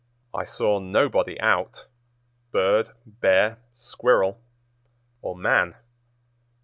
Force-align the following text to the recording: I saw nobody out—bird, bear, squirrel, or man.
I 0.33 0.45
saw 0.45 0.79
nobody 0.79 1.39
out—bird, 1.39 2.89
bear, 3.05 3.59
squirrel, 3.75 4.41
or 5.21 5.35
man. 5.35 5.75